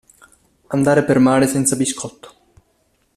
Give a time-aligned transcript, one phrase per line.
[0.69, 2.33] Andare per mare senza biscotto.